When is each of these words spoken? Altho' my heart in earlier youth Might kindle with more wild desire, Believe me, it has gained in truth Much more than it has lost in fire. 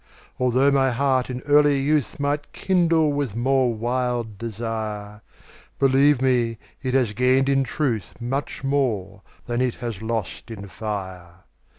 Altho' 0.39 0.71
my 0.71 0.89
heart 0.89 1.29
in 1.29 1.41
earlier 1.41 1.77
youth 1.79 2.19
Might 2.19 2.51
kindle 2.53 3.13
with 3.13 3.35
more 3.35 3.71
wild 3.71 4.39
desire, 4.39 5.21
Believe 5.77 6.23
me, 6.23 6.57
it 6.81 6.95
has 6.95 7.13
gained 7.13 7.47
in 7.47 7.63
truth 7.63 8.15
Much 8.19 8.63
more 8.63 9.21
than 9.45 9.61
it 9.61 9.75
has 9.75 10.01
lost 10.01 10.49
in 10.49 10.65
fire. 10.67 11.45